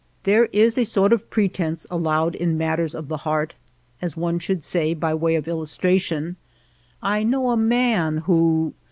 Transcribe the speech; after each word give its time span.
There 0.23 0.45
is 0.45 0.79
a 0.79 0.83
sort 0.83 1.13
of 1.13 1.29
pretense 1.29 1.85
allowed 1.91 2.33
in 2.33 2.57
matters 2.57 2.95
of 2.95 3.07
the 3.07 3.17
heart, 3.17 3.53
as 4.01 4.17
one 4.17 4.39
should 4.39 4.63
say 4.63 4.95
by 4.95 5.13
way 5.13 5.35
of 5.35 5.47
illustration," 5.47 6.37
I 7.03 7.21
know 7.21 7.51
a 7.51 7.55
man 7.57 8.17
who 8.25 8.73